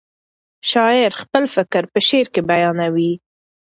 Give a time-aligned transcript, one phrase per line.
[0.71, 3.13] شاعر خپل فکر په شعر کې بیانوي.